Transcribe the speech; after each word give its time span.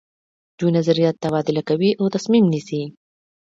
دوی 0.57 0.71
نظریات 0.77 1.15
تبادله 1.23 1.61
کوي 1.69 1.91
او 1.99 2.05
تصمیم 2.15 2.45
نیسي. 2.53 2.81